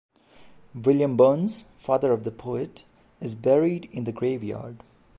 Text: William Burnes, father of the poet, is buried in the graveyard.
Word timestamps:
William 0.73 1.15
Burnes, 1.15 1.63
father 1.77 2.11
of 2.11 2.23
the 2.23 2.31
poet, 2.31 2.85
is 3.21 3.35
buried 3.35 3.87
in 3.91 4.05
the 4.05 4.11
graveyard. 4.11 4.77